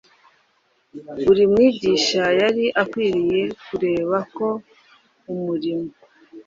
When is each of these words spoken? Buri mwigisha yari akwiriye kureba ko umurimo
Buri 1.25 1.43
mwigisha 1.51 2.23
yari 2.41 2.65
akwiriye 2.81 3.41
kureba 3.65 4.17
ko 4.35 4.47
umurimo 5.31 5.89